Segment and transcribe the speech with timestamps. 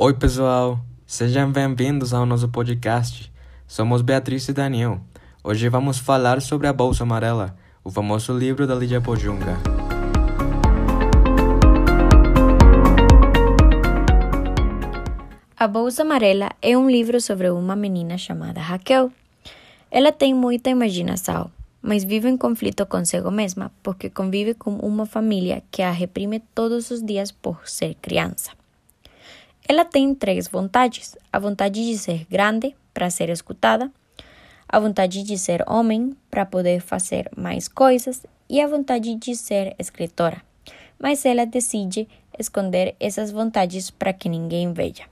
[0.00, 0.78] Oi, pessoal!
[1.04, 3.32] Sejam bem-vindos ao nosso podcast.
[3.66, 5.00] Somos Beatriz e Daniel.
[5.42, 9.58] Hoje vamos falar sobre a Bolsa Amarela, o famoso livro da Lídia Pojunga.
[15.56, 19.10] A Bolsa Amarela é um livro sobre uma menina chamada Raquel.
[19.90, 21.50] Ela tem muita imaginação,
[21.82, 26.92] mas vive em conflito consigo mesma porque convive com uma família que a reprime todos
[26.92, 28.57] os dias por ser criança.
[29.68, 33.92] Ela tem três vontades: a vontade de ser grande para ser escutada,
[34.66, 39.76] a vontade de ser homem para poder fazer mais coisas e a vontade de ser
[39.78, 40.40] escritora.
[40.98, 42.08] Mas ela decide
[42.38, 45.04] esconder essas vontades para que ninguém veja.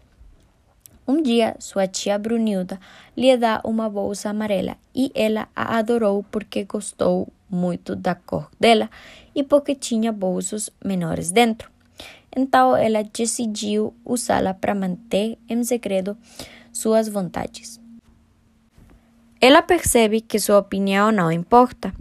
[1.07, 2.81] Um dia, sua tia Brunilda
[3.17, 8.91] lhe dá uma bolsa amarela e ela a adorou porque gostou muito da cor dela
[9.35, 11.76] e porque tinha bolsos menores dentro.
[12.37, 16.17] Então, ela decidiu usá-la para manter em segredo
[16.71, 17.81] suas vontades.
[19.41, 21.95] Ela percebe que sua opinião não importa.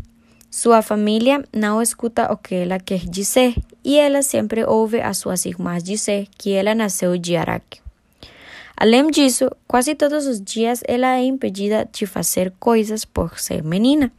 [0.52, 5.45] Sua família não escuta o que ela quer dizer e ela sempre ouve as suas
[5.45, 7.81] irmãs dizer que ela nasceu de Araque.
[8.77, 14.11] Além disso, quase todos os dias ela é impedida de fazer coisas por ser menina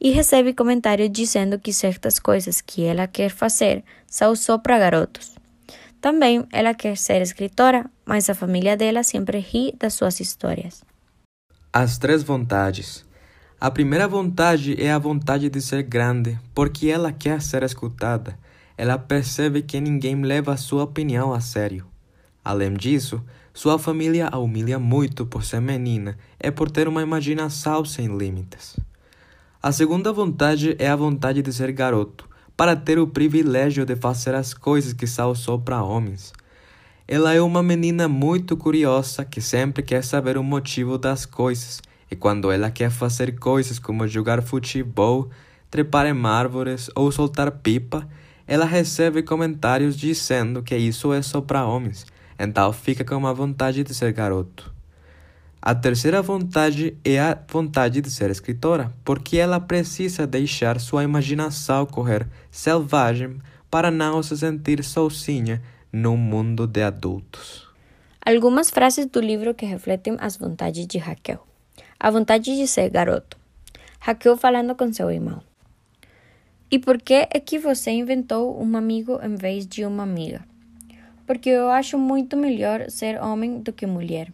[0.00, 5.35] e recebe comentários dizendo que certas coisas que ela quer fazer são só para garotos.
[6.06, 10.84] Também ela quer ser escritora, mas a família dela sempre ri das suas histórias.
[11.72, 13.04] As três vontades.
[13.60, 18.38] A primeira vontade é a vontade de ser grande, porque ela quer ser escutada.
[18.78, 21.84] Ela percebe que ninguém leva sua opinião a sério.
[22.44, 23.20] Além disso,
[23.52, 28.78] sua família a humilha muito por ser menina e por ter uma imaginação sem limites.
[29.60, 34.34] A segunda vontade é a vontade de ser garoto, para ter o privilégio de fazer
[34.34, 36.32] as coisas que são só para homens.
[37.06, 42.16] Ela é uma menina muito curiosa que sempre quer saber o motivo das coisas, e
[42.16, 45.28] quando ela quer fazer coisas como jogar futebol,
[45.70, 48.08] trepar em árvores ou soltar pipa,
[48.46, 52.06] ela recebe comentários dizendo que isso é só para homens
[52.38, 54.75] então fica com a vontade de ser garoto.
[55.66, 61.84] A terceira vontade é a vontade de ser escritora, porque ela precisa deixar sua imaginação
[61.84, 65.60] correr selvagem para não se sentir sozinha
[65.92, 67.66] num mundo de adultos.
[68.24, 71.44] Algumas frases do livro que refletem as vontades de Raquel.
[71.98, 73.36] A vontade de ser garoto.
[73.98, 75.42] Raquel falando com seu irmão.
[76.70, 80.44] E por que é que você inventou um amigo em vez de uma amiga?
[81.26, 84.32] porque eu acho muito melhor ser homem do que mulher.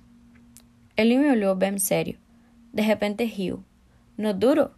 [1.03, 2.17] Ele me olhou bem sério.
[2.73, 3.65] De repente riu.
[4.17, 4.71] No duro?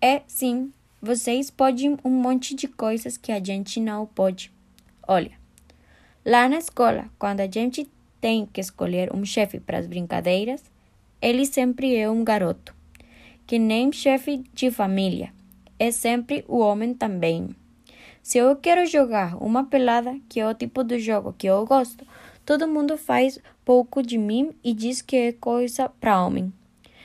[0.00, 0.72] É, sim.
[1.02, 4.52] Vocês podem um monte de coisas que a gente não pode.
[5.08, 5.32] Olha,
[6.24, 10.62] lá na escola, quando a gente tem que escolher um chefe para as brincadeiras,
[11.20, 12.72] ele sempre é um garoto,
[13.44, 15.34] que nem chefe de família.
[15.76, 17.48] É sempre o homem também.
[18.22, 22.06] Se eu quero jogar uma pelada, que é o tipo de jogo que eu gosto,
[22.46, 26.50] todo mundo faz pouco de mim e diz que é coisa para homem.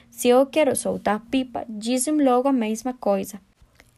[0.09, 3.38] Se eu quero soltar pipa, dizem logo a mesma coisa.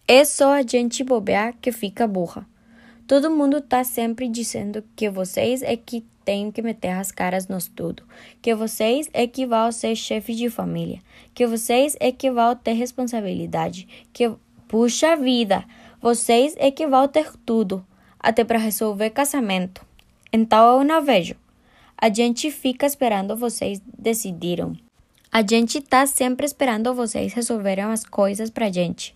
[0.08, 2.44] É só a gente bobear que fica burra.
[3.06, 7.56] Todo mundo tá sempre dizendo que vocês é que têm que meter as caras no
[7.56, 8.02] estudo,
[8.42, 11.04] que vocês é que vão ser chefe de família,
[11.36, 14.28] que vocês é que vão ter responsabilidade, que
[14.68, 15.64] puxa vida,
[16.02, 17.86] vocês é que vão ter tudo,
[18.20, 19.86] até para resolver casamento.
[20.34, 21.45] Então eu não vejo.
[21.98, 24.76] A gente fica esperando vocês decidiram.
[25.32, 29.16] A gente tá sempre esperando vocês resolverem as coisas pra gente.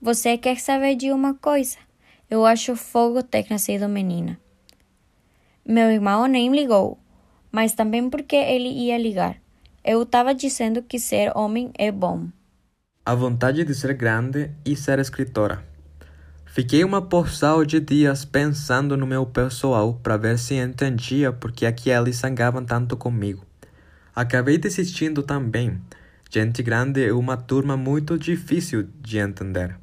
[0.00, 1.78] Você quer saber de uma coisa?
[2.30, 4.38] Eu acho fogo ter nascido menina.
[5.66, 6.98] Meu irmão nem ligou,
[7.52, 9.36] mas também porque ele ia ligar.
[9.84, 12.28] Eu estava dizendo que ser homem é bom.
[13.04, 15.67] A vontade de ser grande e ser escritora.
[16.50, 22.16] Fiquei uma porção de dias pensando no meu pessoal para ver se entendia porque aqueles
[22.16, 23.44] sangavam tanto comigo.
[24.16, 25.78] Acabei desistindo também.
[26.30, 29.76] Gente grande é uma turma muito difícil de entender.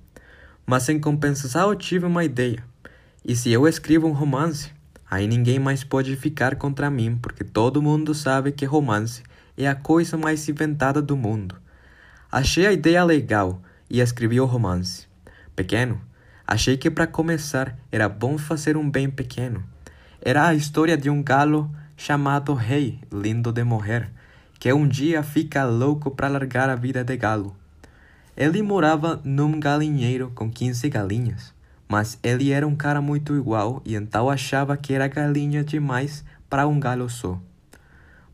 [0.65, 2.61] Mas em compensação tive uma ideia.
[3.23, 4.71] E se eu escrevo um romance,
[5.09, 9.21] aí ninguém mais pode ficar contra mim, porque todo mundo sabe que romance
[9.55, 11.55] é a coisa mais inventada do mundo.
[12.31, 15.07] Achei a ideia legal e escrevi o romance.
[15.55, 16.01] Pequeno,
[16.47, 19.63] Achei que para começar era bom fazer um bem pequeno.
[20.21, 24.11] Era a história de um galo chamado Rei, lindo de morrer,
[24.59, 27.55] que um dia fica louco para largar a vida de galo.
[28.37, 31.51] Ele morava num galinheiro com 15 galinhas,
[31.87, 36.67] mas ele era um cara muito igual e então achava que era galinha demais para
[36.67, 37.39] um galo só.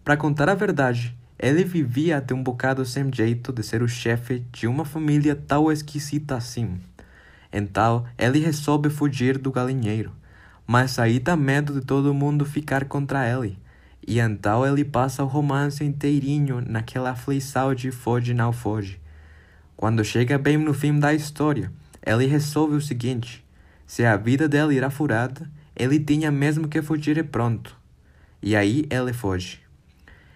[0.04, 4.44] Para contar a verdade, ele vivia até um bocado sem jeito de ser o chefe
[4.52, 6.80] de uma família tão esquisita assim.
[7.52, 10.12] Então, ele resolve fugir do galinheiro,
[10.66, 13.58] mas aí dá medo de todo mundo ficar contra ele.
[14.06, 19.00] E então ele passa o romance inteirinho naquela aflição de foge não foge.
[19.78, 21.72] Quando chega bem no fim da história,
[22.06, 23.46] ele resolve o seguinte:
[23.86, 27.76] se a vida dele irá furada, ele tinha mesmo que fugir e pronto.
[28.42, 29.60] E aí ele foge.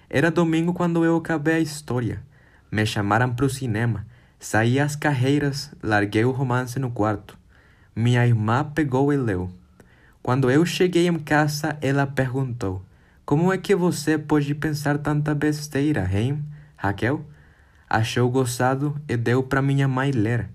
[0.10, 2.22] Era domingo quando eu acabei a história.
[2.72, 4.06] Me chamaram para o cinema.
[4.40, 7.38] Saí às carreiras, larguei o romance no quarto.
[7.96, 9.50] Minha irmã pegou e leu.
[10.22, 12.84] Quando eu cheguei em casa, ela perguntou:
[13.26, 16.44] Como é que você pode pensar tanta besteira, hein,
[16.76, 17.26] Raquel?
[17.90, 20.50] Achou gostado e deu para minha mãe ler.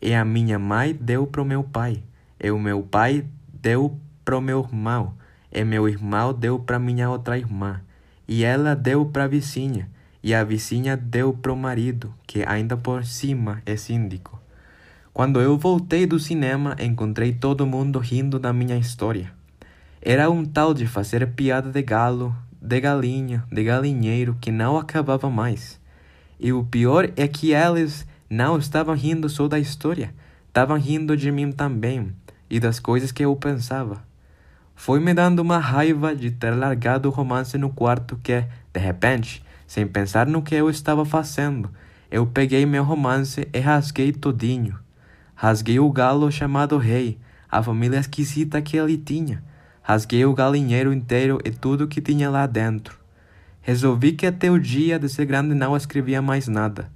[0.00, 2.02] E a minha mãe deu para o meu pai.
[2.38, 5.14] E o meu pai deu para o meu irmão.
[5.50, 7.80] E meu irmão deu para minha outra irmã.
[8.28, 9.88] E ela deu para a vizinha,
[10.24, 14.40] e a vizinha deu para o marido, que ainda por cima é síndico.
[15.12, 19.30] Quando eu voltei do cinema, encontrei todo mundo rindo da minha história.
[20.00, 25.28] Era um tal de fazer piada de galo, de galinha, de galinheiro que não acabava
[25.28, 25.78] mais.
[26.40, 30.14] E o pior é que eles não estavam rindo só da história,
[30.48, 32.14] estavam rindo de mim também
[32.48, 34.02] e das coisas que eu pensava.
[34.74, 38.42] Foi me dando uma raiva de ter largado o romance no quarto que,
[38.72, 41.70] de repente, sem pensar no que eu estava fazendo,
[42.10, 44.78] eu peguei meu romance e rasguei todinho.
[45.34, 47.18] Rasguei o galo chamado Rei,
[47.50, 49.42] a família esquisita que ele tinha.
[49.82, 52.98] Rasguei o galinheiro inteiro e tudo que tinha lá dentro.
[53.60, 56.90] Resolvi que até o dia de ser grande não escrevia mais nada.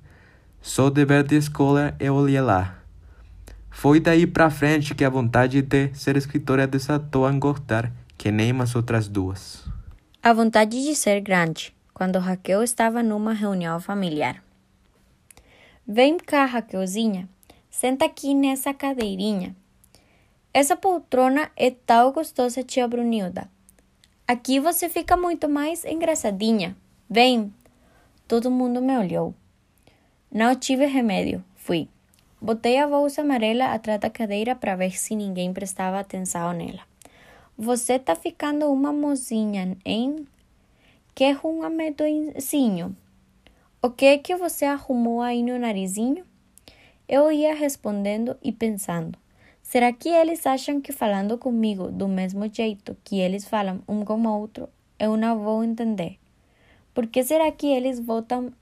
[0.61, 2.79] Só dever de escola e olhei lá.
[3.71, 8.51] Foi daí para frente que a vontade de ser escritora desatou a engordar, que nem
[8.61, 9.65] as outras duas.
[10.23, 14.41] A vontade de ser grande, quando Raquel estava numa reunião familiar.
[15.85, 17.29] Vem cá, Raquelzinha,
[17.69, 19.57] senta aqui nessa cadeirinha.
[20.55, 23.51] Essa poltrona é tão gostosa, tia Brunilda.
[24.29, 26.77] Aqui você fica muito mais engraçadinha.
[27.11, 27.53] Vem!
[28.29, 29.35] Todo mundo me olhou.
[30.31, 31.89] Não tive remédio, fui.
[32.41, 36.83] Botei a bolsa amarela atrás da cadeira para ver se ninguém prestava atenção nela.
[37.57, 40.29] Você tá ficando uma mozinha, hein?
[41.19, 42.97] Quer um amendoinzinho?
[43.83, 46.25] O que é que você arrumou aí no narizinho?
[47.09, 49.19] Eu ia respondendo e pensando:
[49.61, 54.15] será que eles acham que falando comigo do mesmo jeito que eles falam um com
[54.15, 56.21] o outro, eu não vou entender?
[56.95, 58.53] Por que será que eles votam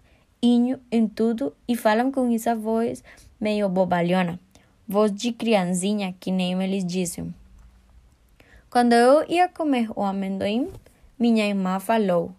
[0.41, 3.05] inho em tudo e falam com essa voz
[3.39, 4.41] meio bobalhona,
[4.89, 7.35] voz de criancinha, que nem eles dizem.
[8.71, 10.73] Quando eu ia comer o amendoim,
[11.19, 12.35] minha irmã falou: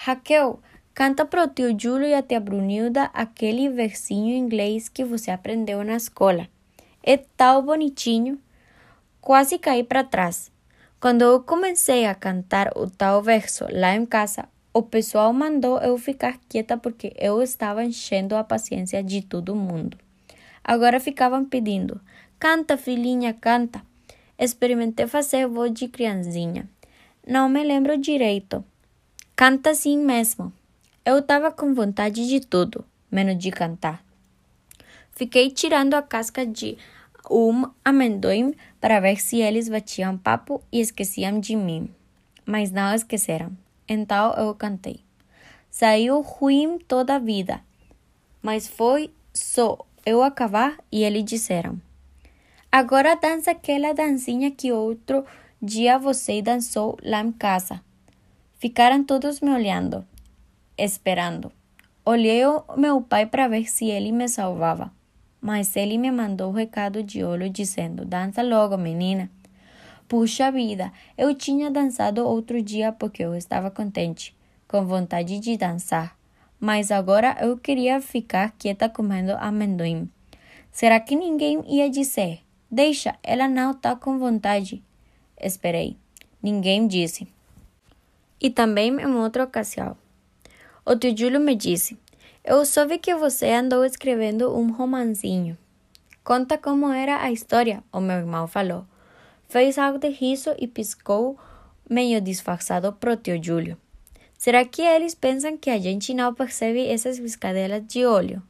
[0.00, 0.60] Raquel,
[0.94, 5.82] canta para o tio Júlio e a tia Brunilda aquele versinho inglês que você aprendeu
[5.82, 6.48] na escola.
[7.02, 8.38] É tão bonitinho.
[9.20, 10.52] Quase caí para trás.
[11.00, 15.98] Quando eu comecei a cantar o tal verso lá em casa, o pessoal mandou eu
[15.98, 19.98] ficar quieta porque eu estava enchendo a paciência de todo mundo.
[20.62, 22.00] Agora ficavam pedindo:
[22.38, 23.82] canta, filhinha, canta.
[24.38, 26.70] Experimentei fazer voz de criancinha.
[27.26, 28.64] Não me lembro direito.
[29.38, 30.52] Canta assim mesmo.
[31.04, 34.04] Eu estava com vontade de tudo, menos de cantar.
[35.12, 36.76] Fiquei tirando a casca de
[37.30, 41.88] um amendoim para ver se eles batiam papo e esqueciam de mim.
[42.44, 43.56] Mas não esqueceram.
[43.88, 45.04] Então eu cantei.
[45.70, 47.60] Saiu ruim toda a vida,
[48.42, 51.80] mas foi só eu acabar e eles disseram:
[52.72, 55.24] Agora dança aquela dancinha que outro
[55.62, 57.86] dia você dançou lá em casa.
[58.58, 60.06] Ficaram todos me olhando,
[60.76, 61.50] esperando.
[62.04, 64.92] Olhei o meu pai para ver se ele me salvava,
[65.40, 69.30] mas ele me mandou um recado de olho dizendo: Dança logo, menina.
[70.06, 74.34] Puxa vida, eu tinha dançado outro dia porque eu estava contente,
[74.66, 76.18] com vontade de dançar
[76.60, 80.08] mas agora eu queria ficar quieta comendo amendoim.
[80.72, 82.40] Será que ninguém ia dizer?
[82.70, 84.82] Deixa, ela não está com vontade.
[85.40, 85.96] Esperei.
[86.42, 87.26] Ninguém disse.
[88.40, 89.96] E também em outra ocasião.
[90.84, 91.98] O tio Júlio me disse:
[92.44, 95.56] Eu soube que você andou escrevendo um romancinho.
[96.24, 98.84] Conta como era a história, o meu irmão falou.
[99.48, 101.38] Fez algo de riso e piscou,
[101.88, 103.76] meio disfarçado, pro tio Júlio.
[104.36, 108.42] Será que eles pensam que a gente não percebe essas piscadelas de olho?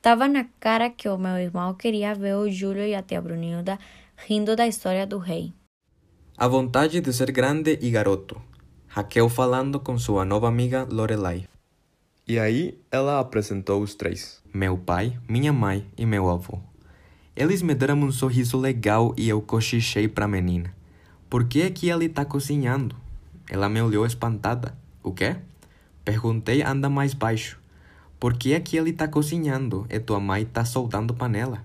[0.00, 3.78] Tava na cara que o meu irmão queria ver o Júlio e a tia Brunilda
[4.16, 5.52] rindo da história do rei.
[6.38, 8.40] A vontade de ser grande e garoto.
[8.96, 11.46] Raquel falando com sua nova amiga Lorelai.
[12.26, 16.60] E aí ela apresentou os três: meu pai, minha mãe e meu avô.
[17.36, 20.74] Eles me deram um sorriso legal e eu cochichei para a menina.
[21.28, 22.96] Por que é que ele está cozinhando?
[23.50, 24.74] Ela me olhou espantada.
[25.02, 25.36] O quê?
[26.02, 27.60] Perguntei anda mais baixo.
[28.18, 31.62] Por que é que ele está cozinhando e tua mãe está soldando panela?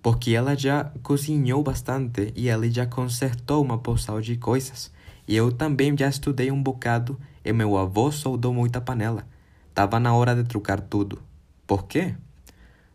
[0.00, 4.90] Porque ela já cozinhou bastante e ele já consertou uma porção de coisas.
[5.26, 9.26] E eu também já estudei um bocado e meu avô soldou muita panela.
[9.74, 11.20] Tava na hora de trocar tudo.
[11.66, 12.14] Por quê?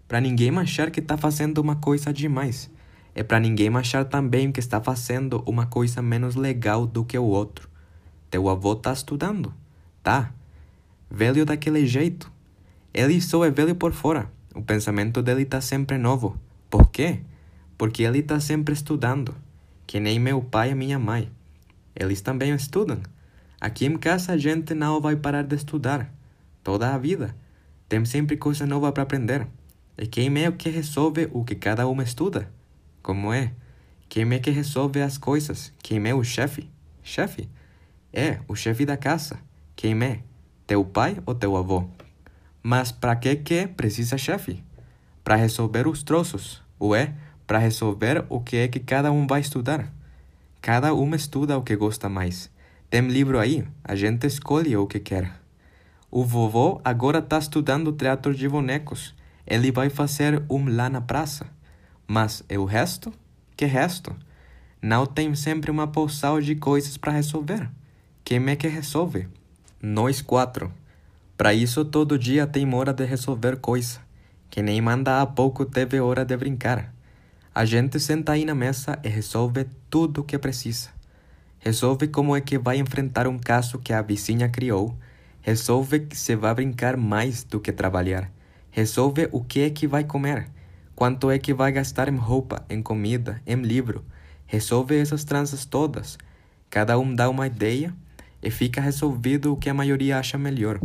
[0.07, 2.69] Para ninguém achar que está fazendo uma coisa demais.
[3.13, 7.23] É para ninguém achar também que está fazendo uma coisa menos legal do que o
[7.23, 7.69] outro.
[8.29, 9.53] Teu avô está estudando.
[10.01, 10.33] Tá.
[11.09, 12.31] Velho daquele jeito.
[12.93, 14.31] Ele só é velho por fora.
[14.55, 16.37] O pensamento dele está sempre novo.
[16.69, 17.19] Por quê?
[17.77, 19.35] Porque ele está sempre estudando.
[19.85, 21.29] Que nem meu pai e minha mãe.
[21.95, 23.01] Eles também estudam.
[23.59, 26.11] Aqui em casa a gente não vai parar de estudar
[26.63, 27.35] toda a vida.
[27.87, 29.47] Tem sempre coisa nova para aprender.
[29.97, 32.49] E quem é o que resolve o que cada um estuda?
[33.03, 33.51] Como é?
[34.09, 35.73] Quem é que resolve as coisas?
[35.81, 36.69] Quem é o chefe?
[37.03, 37.49] Chefe?
[38.11, 39.37] É, o chefe da casa.
[39.75, 40.19] Quem é?
[40.67, 41.87] Teu pai ou teu avô?
[42.63, 44.63] Mas para que que precisa chefe?
[45.23, 47.13] Para resolver os troços, ou é
[47.45, 49.91] para resolver o que é que cada um vai estudar?
[50.61, 52.51] Cada um estuda o que gosta mais.
[52.87, 55.33] Tem livro aí, a gente escolhe o que quer.
[56.11, 59.15] O vovô agora está estudando teatro de bonecos.
[59.47, 61.47] Ele vai fazer um lá na praça.
[62.05, 63.11] Mas e o resto?
[63.57, 64.15] Que resto?
[64.79, 67.67] Não tem sempre uma porção de coisas para resolver.
[68.23, 69.27] Quem é que resolve?
[69.81, 70.71] Nós quatro.
[71.35, 73.99] Para isso todo dia tem hora de resolver coisa.
[74.47, 76.93] Que nem manda há pouco teve hora de brincar.
[77.53, 80.89] A gente senta aí na mesa e resolve tudo o que precisa.
[81.59, 84.97] Resolve como é que vai enfrentar um caso que a vizinha criou
[85.43, 88.31] Resolve se vai brincar mais do que trabalhar.
[88.69, 90.47] Resolve o que é que vai comer,
[90.95, 94.05] quanto é que vai gastar em roupa, em comida, em livro.
[94.45, 96.15] Resolve essas tranças todas.
[96.69, 97.91] Cada um dá uma ideia
[98.41, 100.79] e fica resolvido o que a maioria acha melhor.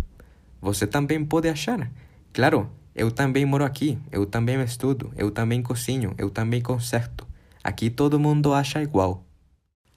[0.59, 1.91] Você também pode achar.
[2.33, 7.27] Claro, eu também moro aqui, eu também estudo, eu também cozinho, eu também conserto.
[7.63, 9.23] Aqui todo mundo acha igual.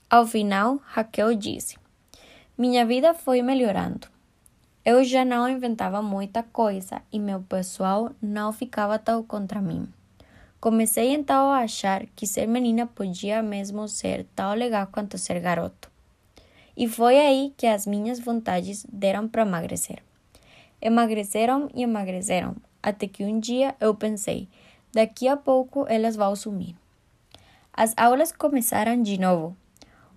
[0.10, 1.78] Ao final, Raquel disse:
[2.58, 4.08] Minha vida foi melhorando.
[4.84, 9.88] Eu já não inventava muita coisa e meu pessoal não ficava tão contra mim.
[10.60, 15.90] Comecei então a achar que ser menina podia mesmo ser tão legal quanto ser garoto.
[16.76, 20.04] E foi aí que as minhas vontades deram para emagrecer.
[20.82, 24.48] Emagreceram e emagreceram, até que um dia eu pensei:
[24.94, 26.76] daqui a pouco elas vão sumir.
[27.74, 29.56] As aulas começaram de novo.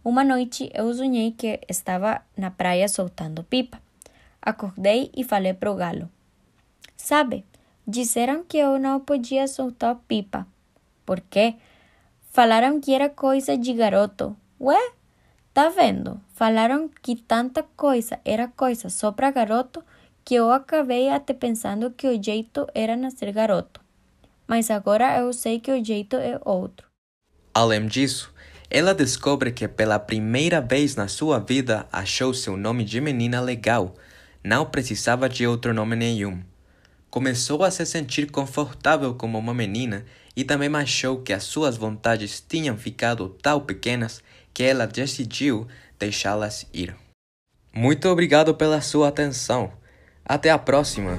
[0.04, 3.80] Uma noite eu sonhei que estava na praia soltando pipa.
[4.40, 6.10] Acordei e falei pro galo.
[6.96, 7.44] Sabe,
[7.86, 10.46] disseram que eu não podia soltar pipa.
[11.06, 11.54] Por quê?
[12.30, 14.36] Falaram que era coisa de garoto.
[14.60, 14.92] Ué?
[15.54, 16.20] Tá vendo?
[16.32, 19.84] Falaram que tanta coisa era coisa só pra garoto
[20.24, 23.80] que eu acabei até pensando que o jeito era nascer garoto.
[24.46, 26.86] Mas agora eu sei que o jeito é outro.
[27.54, 28.32] Além disso,
[28.70, 33.94] ela descobre que pela primeira vez na sua vida achou seu nome de menina legal
[34.44, 36.42] não precisava de outro nome nenhum.
[37.08, 42.44] Começou a se sentir confortável como uma menina e também achou que as suas vontades
[42.46, 46.96] tinham ficado tão pequenas que ela decidiu deixá-las ir.
[47.72, 49.72] Muito obrigado pela sua atenção.
[50.24, 51.18] Até a próxima!